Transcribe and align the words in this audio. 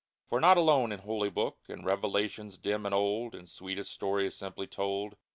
For 0.29 0.39
not 0.41 0.57
alone 0.57 0.91
in 0.91 1.01
Holy 1.01 1.29
Book, 1.29 1.59
In 1.69 1.85
revelations 1.85 2.57
dim 2.57 2.87
and 2.87 2.95
old, 2.95 3.35
In 3.35 3.45
sweetest 3.45 3.91
stories 3.91 4.35
simply 4.35 4.65
told. 4.65 5.13